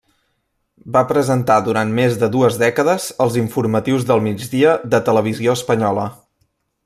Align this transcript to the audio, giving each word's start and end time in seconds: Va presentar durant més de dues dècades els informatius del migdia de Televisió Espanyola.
Va 0.95 1.03
presentar 1.11 1.57
durant 1.67 1.91
més 1.99 2.17
de 2.23 2.29
dues 2.37 2.57
dècades 2.63 3.05
els 3.27 3.37
informatius 3.43 4.09
del 4.13 4.25
migdia 4.29 4.75
de 4.95 5.05
Televisió 5.11 5.57
Espanyola. 5.61 6.09